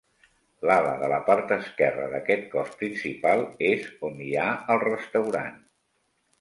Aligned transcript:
L’ala 0.69 0.93
de 1.01 1.09
la 1.11 1.19
part 1.27 1.53
esquerra 1.57 2.07
d’aquest 2.15 2.49
cos 2.55 2.73
principal, 2.81 3.45
és 3.75 3.87
on 4.11 4.27
hi 4.27 4.33
ha 4.47 4.51
el 4.77 4.85
restaurant. 4.89 5.65